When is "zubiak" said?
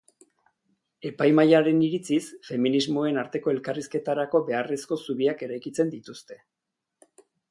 5.09-5.47